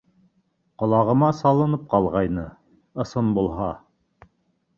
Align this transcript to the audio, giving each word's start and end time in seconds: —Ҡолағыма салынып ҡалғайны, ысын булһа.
—Ҡолағыма 0.83 1.29
салынып 1.39 1.83
ҡалғайны, 1.91 2.47
ысын 3.05 3.31
булһа. 3.37 3.71